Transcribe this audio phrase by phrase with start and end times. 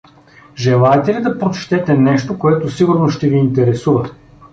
[0.57, 4.09] —Желаете ли да прочетете нещо, което сигурно ще ви интересува?